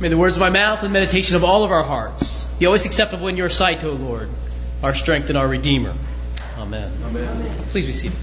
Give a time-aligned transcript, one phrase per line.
[0.00, 2.84] May the words of my mouth and meditation of all of our hearts be always
[2.84, 4.28] acceptable in your sight, O Lord,
[4.82, 5.94] our strength and our Redeemer.
[6.58, 6.92] Amen.
[7.04, 7.50] Amen.
[7.70, 8.18] Please be seated.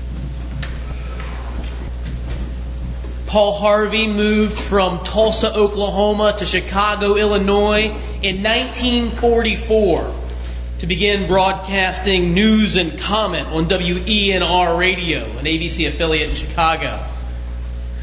[3.27, 10.15] Paul Harvey moved from Tulsa, Oklahoma to Chicago, Illinois in 1944
[10.79, 17.01] to begin broadcasting news and comment on WENR radio, an ABC affiliate in Chicago.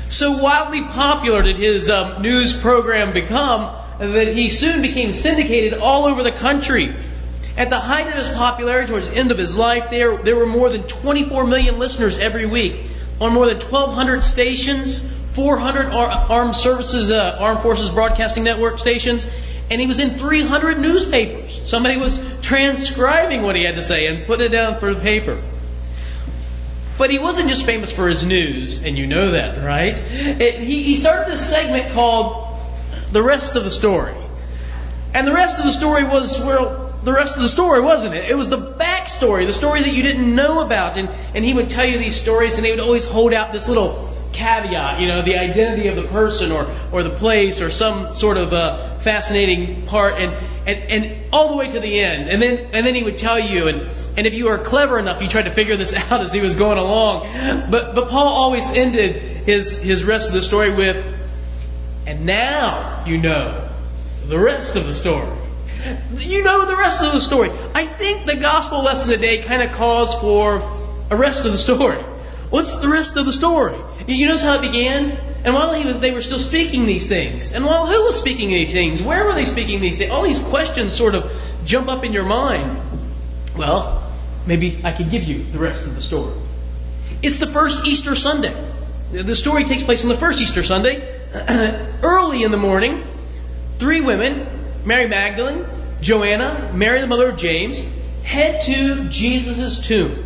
[0.08, 6.06] So wildly popular did his um, news program become that he soon became syndicated all
[6.06, 6.94] over the country.
[7.58, 10.46] At the height of his popularity, towards the end of his life, there, there were
[10.46, 12.76] more than 24 million listeners every week
[13.20, 15.02] on more than 1,200 stations,
[15.32, 19.26] 400 armed services, uh, armed forces broadcasting network stations,
[19.70, 21.60] and he was in 300 newspapers.
[21.68, 25.38] Somebody was transcribing what he had to say and putting it down for the paper.
[26.98, 30.02] But he wasn't just famous for his news, and you know that, right?
[30.10, 32.60] It, he, he started this segment called
[33.12, 34.14] The Rest of the Story.
[35.14, 38.28] And the rest of the story was, well, the rest of the story, wasn't it?
[38.28, 40.98] It was the backstory, the story that you didn't know about.
[40.98, 43.68] And, and he would tell you these stories, and he would always hold out this
[43.68, 48.14] little caveat, you know, the identity of the person or, or the place or some
[48.14, 50.32] sort of uh, fascinating part, and,
[50.66, 52.28] and, and all the way to the end.
[52.28, 55.22] And then, and then he would tell you, and and if you were clever enough,
[55.22, 57.28] you tried to figure this out as he was going along.
[57.70, 61.06] But, but Paul always ended his, his rest of the story with,
[62.04, 63.68] and now you know
[64.26, 65.30] the rest of the story.
[66.16, 67.52] You know the rest of the story.
[67.74, 70.62] I think the gospel lesson today kind of calls for
[71.12, 72.02] a rest of the story.
[72.50, 73.78] What's the rest of the story?
[74.08, 75.16] You notice how it began?
[75.44, 77.52] And while he was, they were still speaking these things.
[77.52, 79.02] And while who was speaking these things?
[79.02, 80.10] Where were they speaking these things?
[80.10, 81.32] All these questions sort of
[81.64, 82.78] jump up in your mind.
[83.56, 84.10] Well,
[84.46, 86.34] maybe I can give you the rest of the story.
[87.22, 88.54] It's the first Easter Sunday.
[89.12, 91.00] The story takes place on the first Easter Sunday.
[92.02, 93.04] Early in the morning,
[93.78, 94.46] three women,
[94.84, 95.66] Mary Magdalene,
[96.00, 97.82] Joanna, Mary the mother of James,
[98.22, 100.24] head to Jesus' tomb.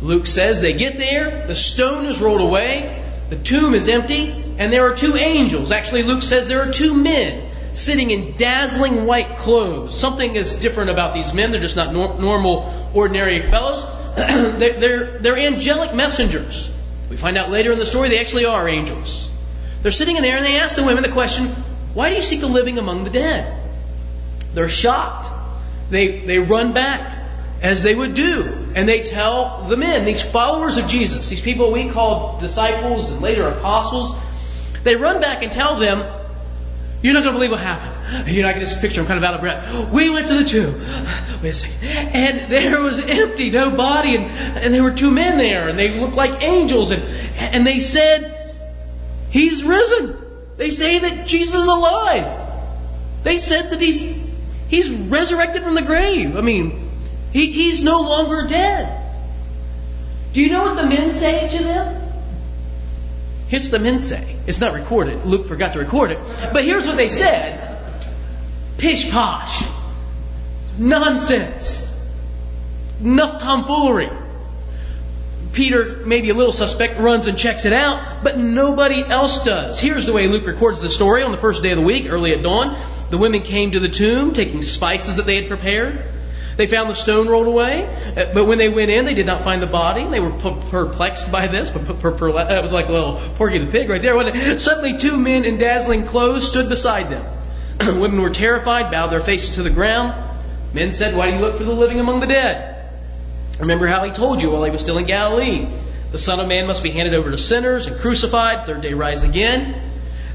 [0.00, 2.97] Luke says they get there, the stone is rolled away,
[3.28, 5.70] the tomb is empty, and there are two angels.
[5.70, 7.42] Actually, Luke says there are two men
[7.74, 9.98] sitting in dazzling white clothes.
[9.98, 11.52] Something is different about these men.
[11.52, 13.84] They're just not nor- normal, ordinary fellows.
[14.16, 16.72] they're, they're, they're angelic messengers.
[17.10, 19.30] We find out later in the story they actually are angels.
[19.82, 21.48] They're sitting in there and they ask the women the question,
[21.94, 23.56] Why do you seek a living among the dead?
[24.54, 25.30] They're shocked.
[25.90, 27.17] They, they run back,
[27.60, 31.72] as they would do, and they tell the men, these followers of Jesus, these people
[31.72, 34.16] we call disciples and later apostles,
[34.84, 36.04] they run back and tell them,
[37.02, 38.28] you're not going to believe what happened.
[38.28, 39.90] You know, I can just picture, I'm kind of out of breath.
[39.90, 40.74] We went to the tomb.
[41.42, 41.84] Wait a second.
[41.84, 45.98] And there was empty, no body, and, and there were two men there, and they
[45.98, 47.02] looked like angels, and,
[47.36, 48.34] and they said,
[49.30, 50.16] He's risen.
[50.56, 52.26] They say that Jesus is alive.
[53.22, 54.02] They said that He's,
[54.68, 56.36] he's resurrected from the grave.
[56.36, 56.87] I mean,
[57.38, 58.94] he, He's no longer dead.
[60.32, 62.02] Do you know what the men say to them?
[63.46, 64.36] Here's what the men say.
[64.46, 65.24] It's not recorded.
[65.24, 66.18] Luke forgot to record it.
[66.52, 67.78] But here's what they said
[68.76, 69.64] Pish posh.
[70.78, 71.96] Nonsense.
[73.00, 74.10] Enough tomfoolery.
[75.52, 79.80] Peter, maybe a little suspect, runs and checks it out, but nobody else does.
[79.80, 81.22] Here's the way Luke records the story.
[81.22, 82.76] On the first day of the week, early at dawn,
[83.10, 86.00] the women came to the tomb, taking spices that they had prepared.
[86.58, 89.44] They found the stone rolled away, uh, but when they went in, they did not
[89.44, 90.04] find the body.
[90.04, 91.70] They were perplexed by this.
[91.70, 94.58] But that was like a little Porky the Pig right there.
[94.58, 97.24] Suddenly, two men in dazzling clothes stood beside them.
[98.00, 100.12] Women were terrified, bowed their faces to the ground.
[100.74, 102.90] Men said, Why do you look for the living among the dead?
[103.60, 105.68] Remember how he told you while he was still in Galilee.
[106.10, 109.22] The Son of Man must be handed over to sinners and crucified, third day rise
[109.22, 109.80] again.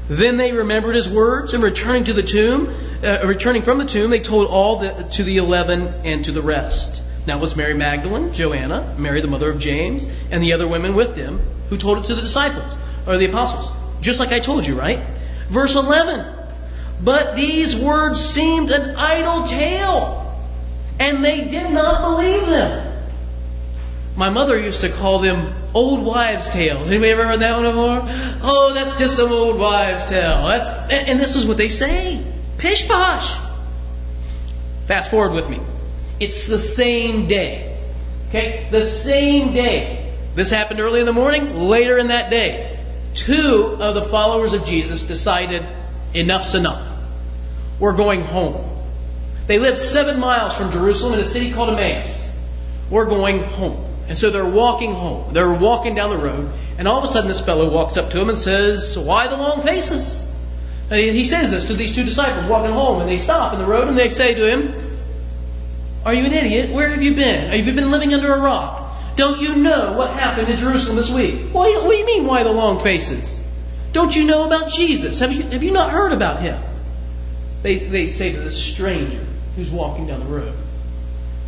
[0.08, 4.10] Then they remembered his words, and returning to the tomb, uh, returning from the tomb,
[4.10, 7.02] they told all the, to the eleven and to the rest.
[7.26, 10.94] Now it was Mary Magdalene, Joanna, Mary the mother of James, and the other women
[10.94, 12.70] with them, who told it to the disciples
[13.06, 13.70] or the apostles,
[14.00, 15.00] just like I told you, right?
[15.48, 16.26] Verse eleven.
[17.02, 20.38] But these words seemed an idle tale,
[20.98, 22.92] and they did not believe them.
[24.16, 26.88] My mother used to call them old wives' tales.
[26.88, 28.02] Anybody ever heard that one before?
[28.42, 30.46] Oh, that's just some old wives' tale.
[30.46, 32.22] That's and this is what they say.
[32.64, 33.36] Pish posh.
[34.86, 35.60] Fast forward with me.
[36.18, 37.78] It's the same day.
[38.30, 38.68] Okay?
[38.70, 40.10] The same day.
[40.34, 41.54] This happened early in the morning.
[41.54, 42.78] Later in that day,
[43.14, 45.62] two of the followers of Jesus decided
[46.14, 46.90] enough's enough.
[47.78, 48.64] We're going home.
[49.46, 52.34] They live seven miles from Jerusalem in a city called Emmaus.
[52.88, 53.84] We're going home.
[54.08, 55.34] And so they're walking home.
[55.34, 58.18] They're walking down the road, and all of a sudden this fellow walks up to
[58.18, 60.23] him and says, Why the long faces?
[60.90, 63.66] Uh, he says this to these two disciples walking home, and they stop in the
[63.66, 64.74] road and they say to him,
[66.04, 66.70] Are you an idiot?
[66.70, 67.50] Where have you been?
[67.50, 68.82] Have you been living under a rock?
[69.16, 71.52] Don't you know what happened in Jerusalem this week?
[71.52, 73.40] What do you, mean, why the long faces?
[73.92, 75.20] Don't you know about Jesus?
[75.20, 76.60] Have you, have you not heard about him?
[77.62, 79.24] They, they say to this stranger
[79.56, 80.52] who's walking down the road.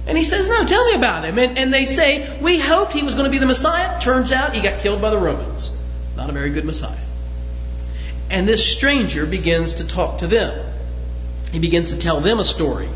[0.07, 1.39] And he says, No, tell me about him.
[1.39, 4.01] And, and they say, We hoped he was going to be the Messiah.
[4.01, 5.77] Turns out he got killed by the Romans.
[6.17, 6.97] Not a very good Messiah.
[8.31, 10.67] And this stranger begins to talk to them.
[11.53, 12.89] He begins to tell them a story.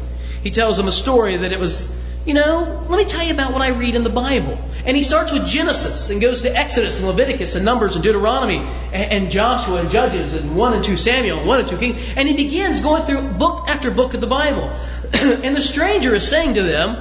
[0.42, 1.92] He tells them a story that it was,
[2.24, 4.58] you know, let me tell you about what I read in the Bible.
[4.84, 8.66] And he starts with Genesis and goes to Exodus and Leviticus and Numbers and Deuteronomy
[8.92, 12.14] and, Joshua and Judges and 1 and 2 Samuel and 1 and 2 Kings.
[12.16, 14.70] And he begins going through book after book of the Bible.
[15.12, 16.96] and the stranger is saying to them,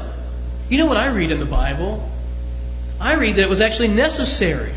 [0.69, 2.07] You know what I read in the Bible?
[2.99, 4.73] I read that it was actually necessary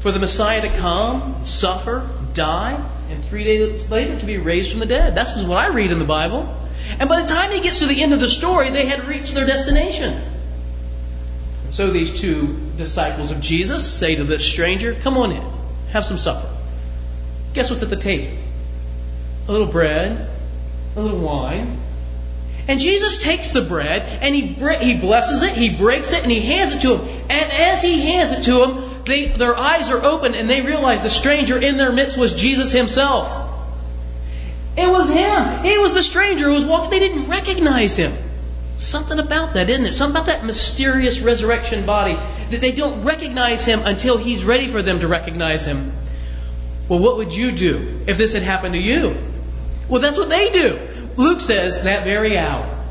[0.00, 4.80] for the Messiah to come, suffer, die, and three days later to be raised from
[4.80, 5.14] the dead.
[5.14, 6.54] That's what I read in the Bible.
[6.98, 9.34] And by the time he gets to the end of the story, they had reached
[9.34, 10.20] their destination.
[11.70, 15.42] So these two disciples of Jesus say to this stranger, Come on in,
[15.90, 16.48] have some supper.
[17.54, 18.36] Guess what's at the table?
[19.48, 20.28] A little bread,
[20.96, 21.78] a little wine.
[22.66, 26.40] And Jesus takes the bread and he, he blesses it, he breaks it, and he
[26.40, 27.08] hands it to him.
[27.28, 31.02] And as he hands it to them, they, their eyes are open and they realize
[31.02, 33.42] the stranger in their midst was Jesus himself.
[34.76, 35.64] It was him.
[35.64, 36.90] He was the stranger who was walking.
[36.90, 38.12] They didn't recognize him.
[38.78, 39.94] Something about that, isn't it?
[39.94, 42.18] Something about that mysterious resurrection body
[42.50, 45.92] that they don't recognize him until he's ready for them to recognize him.
[46.88, 49.16] Well, what would you do if this had happened to you?
[49.88, 50.80] Well, that's what they do.
[51.16, 52.83] Luke says that very hour.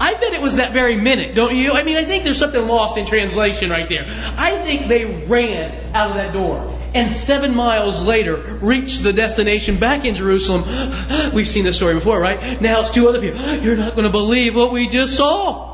[0.00, 1.72] I bet it was that very minute, don't you?
[1.72, 4.06] I mean, I think there's something lost in translation right there.
[4.06, 9.78] I think they ran out of that door and seven miles later reached the destination
[9.78, 10.64] back in Jerusalem.
[11.34, 12.60] We've seen this story before, right?
[12.60, 13.40] Now it's two other people.
[13.56, 15.68] You're not going to believe what we just saw.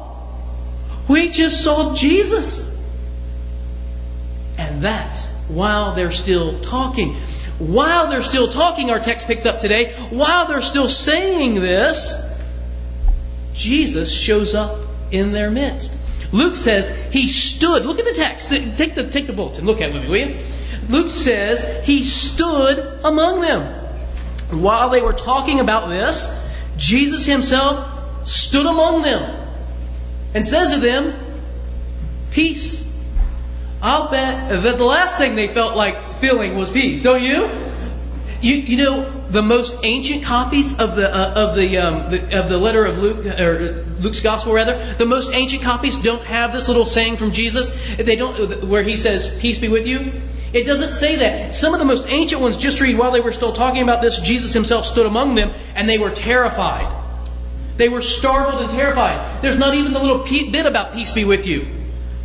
[1.08, 2.70] We just saw Jesus.
[4.58, 7.14] And that's while they're still talking.
[7.58, 12.14] While they're still talking, our text picks up today, while they're still saying this,
[13.56, 14.78] Jesus shows up
[15.10, 15.94] in their midst.
[16.30, 17.86] Luke says he stood.
[17.86, 18.50] Look at the text.
[18.50, 19.64] Take the, take the bulletin.
[19.64, 20.36] Look at it with me, will you?
[20.88, 23.72] Luke says he stood among them.
[24.50, 26.30] While they were talking about this,
[26.76, 29.48] Jesus himself stood among them
[30.34, 31.14] and says to them,
[32.30, 32.92] Peace.
[33.80, 37.65] I'll bet that the last thing they felt like feeling was peace, don't you?
[38.42, 42.48] You, you know, the most ancient copies of the uh, of the, um, the, of
[42.48, 46.68] the letter of Luke or Luke's gospel rather, the most ancient copies don't have this
[46.68, 47.70] little saying from Jesus.
[47.96, 50.12] They don't where he says, "Peace be with you."
[50.52, 51.54] It doesn't say that.
[51.54, 54.20] Some of the most ancient ones just read while they were still talking about this,
[54.20, 56.90] Jesus himself stood among them and they were terrified.
[57.76, 59.42] They were startled and terrified.
[59.42, 61.66] There's not even the little bit about peace be with you.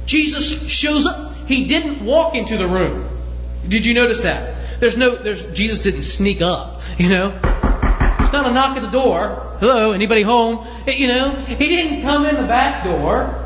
[0.06, 1.36] Jesus shows up.
[1.48, 3.08] He didn't walk into the room.
[3.68, 4.56] Did you notice that?
[4.82, 7.28] There's no, there's, Jesus didn't sneak up, you know?
[7.28, 9.56] It's not a knock at the door.
[9.60, 10.66] Hello, anybody home?
[10.88, 13.46] Eh, you know, he didn't come in the back door.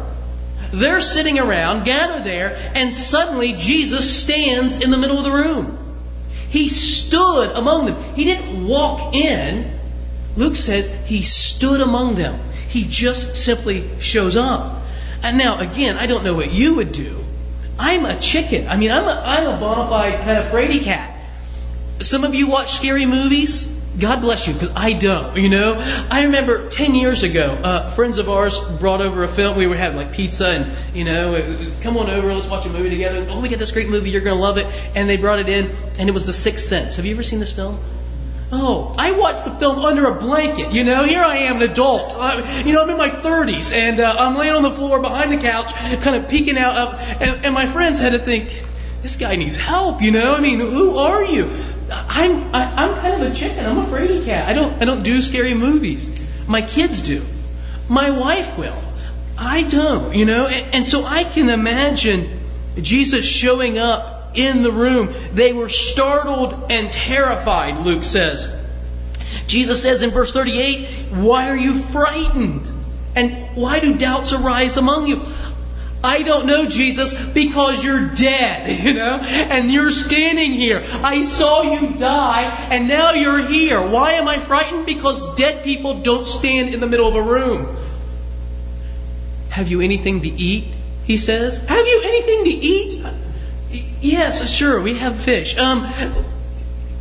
[0.72, 5.78] They're sitting around, gathered there, and suddenly Jesus stands in the middle of the room.
[6.48, 8.02] He stood among them.
[8.14, 9.70] He didn't walk in.
[10.38, 12.40] Luke says he stood among them.
[12.70, 14.84] He just simply shows up.
[15.22, 17.26] And now, again, I don't know what you would do.
[17.78, 18.70] I'm a chicken.
[18.70, 21.12] I mean, I'm a, I'm a bona fide kind of fraidy cat.
[22.02, 23.72] Some of you watch scary movies.
[23.98, 25.76] God bless you, because I don't, you know?
[26.12, 29.58] I remember 10 years ago, uh, friends of ours brought over a film.
[29.58, 32.90] We were having like pizza and, you know, come on over, let's watch a movie
[32.90, 33.26] together.
[33.30, 34.68] Oh, we got this great movie, you're going to love it.
[34.96, 36.98] And they brought it in, and it was The Sixth Sense.
[36.98, 37.80] Have you ever seen this film?
[38.52, 40.74] Oh, I watched the film under a blanket.
[40.74, 42.14] You know, here I am, an adult.
[42.16, 45.32] Uh, you know, I'm in my 30s, and uh, I'm laying on the floor behind
[45.32, 46.76] the couch, kind of peeking out.
[46.76, 48.64] Of, and, and my friends had to think,
[49.02, 50.02] this guy needs help.
[50.02, 51.50] You know, I mean, who are you?
[51.92, 53.66] I'm I, am i am kind of a chicken.
[53.66, 54.50] I'm a fraidy cat.
[54.50, 56.10] I don't I don't do scary movies.
[56.48, 57.24] My kids do.
[57.88, 58.78] My wife will.
[59.38, 60.16] I don't.
[60.16, 62.40] You know, and, and so I can imagine
[62.82, 65.14] Jesus showing up in the room.
[65.34, 67.86] They were startled and terrified.
[67.86, 68.52] Luke says.
[69.48, 72.68] Jesus says in verse 38, "Why are you frightened?
[73.16, 75.22] And why do doubts arise among you?"
[76.06, 80.84] I don't know Jesus because you're dead, you know, and you're standing here.
[80.86, 83.82] I saw you die and now you're here.
[83.82, 84.86] Why am I frightened?
[84.86, 87.76] Because dead people don't stand in the middle of a room.
[89.50, 90.76] Have you anything to eat?
[91.06, 91.58] He says.
[91.58, 93.06] Have you anything to eat?
[94.02, 95.58] Yes, sure, we have fish.
[95.58, 95.86] Um,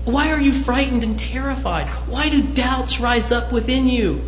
[0.04, 1.88] Why are you frightened and terrified?
[2.08, 4.20] Why do doubts rise up within you?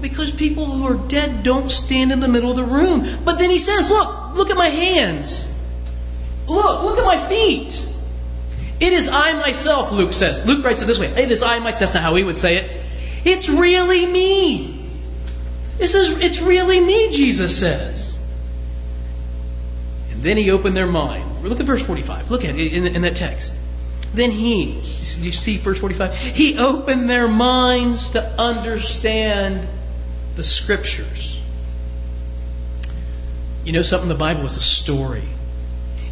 [0.00, 3.18] Because people who are dead don't stand in the middle of the room.
[3.24, 5.48] But then he says, Look, look at my hands.
[6.46, 7.86] Look, look at my feet.
[8.80, 10.44] It is I myself, Luke says.
[10.46, 11.08] Luke writes it this way.
[11.08, 11.80] It is I myself.
[11.80, 12.82] That's not how he would say it.
[13.24, 14.88] It's really me.
[15.76, 18.18] This is, it's really me, Jesus says.
[20.10, 21.42] And then he opened their mind.
[21.42, 22.30] Look at verse 45.
[22.30, 23.58] Look at it in, in that text.
[24.12, 26.16] Then he, you see verse 45?
[26.16, 29.66] He opened their minds to understand
[30.36, 31.40] the scriptures.
[33.64, 34.08] You know something?
[34.08, 35.24] The Bible is a story.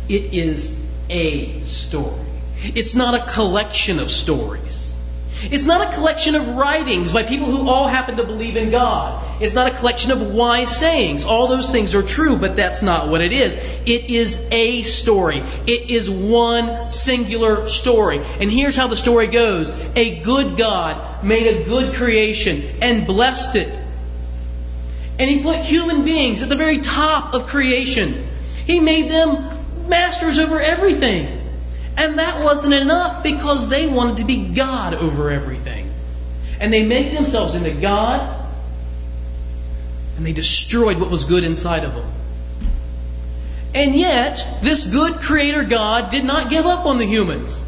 [0.08, 2.25] It is a story.
[2.62, 4.96] It's not a collection of stories.
[5.40, 9.25] It's not a collection of writings by people who all happen to believe in God.
[9.40, 11.25] It's not a collection of wise sayings.
[11.25, 13.54] All those things are true, but that's not what it is.
[13.54, 15.38] It is a story.
[15.38, 18.20] It is one singular story.
[18.40, 19.70] And here's how the story goes.
[19.94, 23.80] A good God made a good creation and blessed it.
[25.18, 28.26] And he put human beings at the very top of creation.
[28.66, 31.34] He made them masters over everything.
[31.96, 35.90] And that wasn't enough because they wanted to be God over everything.
[36.60, 38.37] And they made themselves into God
[40.16, 42.10] and they destroyed what was good inside of them.
[43.75, 47.62] And yet, this good creator God did not give up on the humans.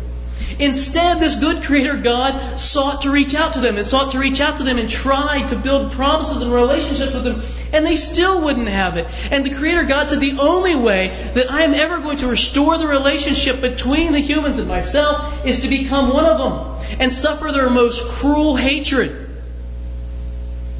[0.60, 4.40] Instead, this good creator God sought to reach out to them and sought to reach
[4.40, 7.40] out to them and tried to build promises and relationships with them,
[7.72, 9.06] and they still wouldn't have it.
[9.32, 12.76] And the creator God said, The only way that I am ever going to restore
[12.76, 17.50] the relationship between the humans and myself is to become one of them and suffer
[17.52, 19.30] their most cruel hatred,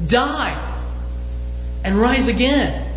[0.05, 0.75] die,
[1.83, 2.90] and rise again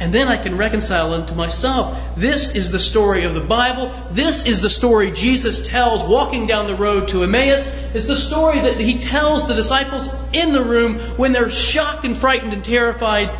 [0.00, 2.16] and then I can reconcile them to myself.
[2.16, 3.92] This is the story of the Bible.
[4.10, 7.66] This is the story Jesus tells walking down the road to Emmaus.
[7.94, 12.16] It's the story that he tells the disciples in the room when they're shocked and
[12.16, 13.30] frightened and terrified.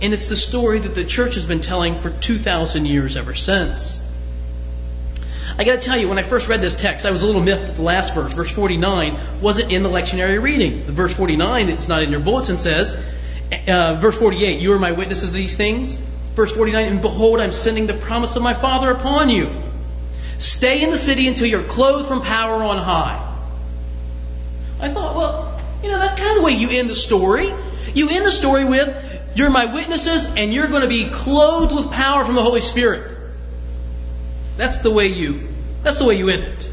[0.00, 4.00] And it's the story that the church has been telling for 2,000 years ever since.
[5.58, 7.42] I got to tell you, when I first read this text, I was a little
[7.42, 8.32] miffed at the last verse.
[8.32, 10.86] Verse 49 wasn't in the lectionary reading.
[10.86, 12.96] The verse 49, it's not in your bulletin, says,
[13.52, 15.96] uh, verse 48, you are my witnesses of these things.
[16.34, 19.50] Verse 49, and behold, I'm sending the promise of my Father upon you.
[20.38, 23.24] Stay in the city until you're clothed from power on high.
[24.80, 27.52] I thought, well, you know, that's kind of the way you end the story.
[27.94, 28.88] You end the story with,
[29.34, 33.16] you're my witnesses and you're going to be clothed with power from the Holy Spirit.
[34.56, 35.48] That's the way you,
[35.82, 36.70] that's the way you end it.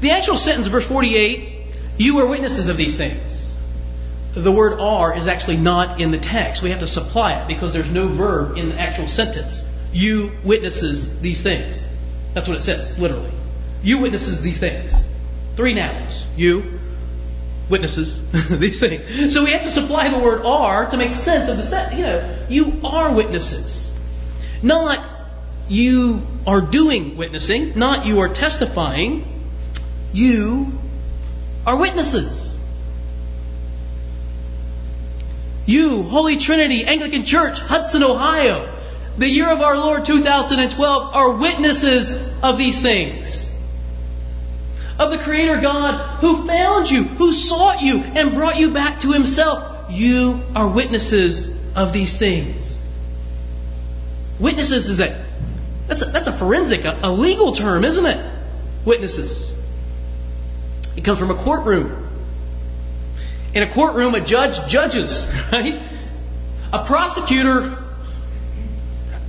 [0.00, 3.45] The actual sentence, verse 48, you are witnesses of these things
[4.42, 6.62] the word are is actually not in the text.
[6.62, 9.66] We have to supply it because there's no verb in the actual sentence.
[9.92, 11.86] You witnesses these things.
[12.34, 13.30] That's what it says, literally.
[13.82, 14.92] You witnesses these things.
[15.56, 16.26] Three nouns.
[16.36, 16.78] You
[17.70, 19.32] witnesses these things.
[19.32, 21.98] So we have to supply the word are to make sense of the sentence.
[21.98, 23.92] You know, you are witnesses.
[24.62, 25.06] Not
[25.68, 29.24] you are doing witnessing, not you are testifying.
[30.12, 30.72] You
[31.66, 32.55] are witnesses.
[35.66, 38.72] You, Holy Trinity Anglican Church, Hudson, Ohio,
[39.18, 43.52] the year of our Lord 2012, are witnesses of these things.
[44.98, 49.12] Of the Creator God who found you, who sought you, and brought you back to
[49.12, 49.90] Himself.
[49.90, 52.80] You are witnesses of these things.
[54.38, 55.24] Witnesses is a
[55.88, 58.32] that's a, that's a forensic, a, a legal term, isn't it?
[58.84, 59.52] Witnesses.
[60.96, 62.05] It comes from a courtroom.
[63.56, 65.80] In a courtroom, a judge judges, right?
[66.74, 67.78] A prosecutor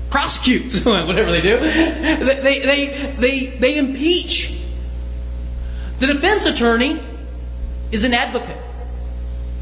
[0.10, 1.58] prosecutes, whatever they do.
[1.62, 4.54] They, they, they, they, impeach.
[6.00, 7.02] The defense attorney
[7.94, 8.58] is an advocate.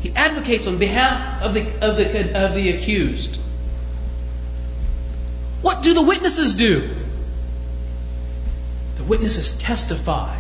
[0.01, 3.36] He advocates on behalf of the, of the, of the accused.
[5.62, 6.89] What do the witnesses do?
[8.98, 10.39] The witnesses testify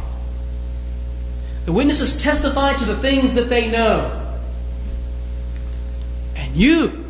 [1.65, 4.21] the witnesses testify to the things that they know.
[6.35, 7.03] And you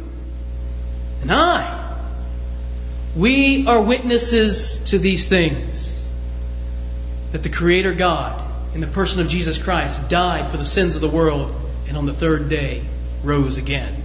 [1.22, 1.98] and I,
[3.16, 6.10] we are witnesses to these things.
[7.34, 8.42] That the Creator God,
[8.74, 11.54] in the person of Jesus Christ, died for the sins of the world
[11.88, 12.84] and on the third day
[13.24, 14.04] rose again.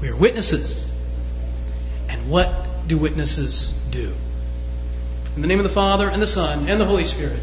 [0.00, 0.90] We are witnesses.
[2.08, 4.12] And what do witnesses do?
[5.36, 7.40] In the name of the Father, and the Son, and the Holy Spirit.